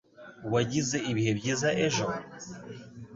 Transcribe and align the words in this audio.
Wagize 0.53 0.97
ibihe 1.11 1.31
byiza 1.39 1.69
ejo? 1.85 2.05